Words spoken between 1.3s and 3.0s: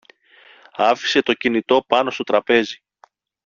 κινητό πάνω στο τραπέζι